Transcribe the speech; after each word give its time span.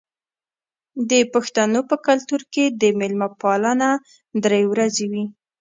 د 1.09 1.11
پښتنو 1.33 1.79
په 1.89 1.95
کلتور 2.07 2.41
کې 2.53 2.65
د 2.81 2.83
میلمه 2.99 3.27
پالنه 3.41 3.89
درې 4.43 4.63
ورځې 4.71 5.05
وي. 5.11 5.25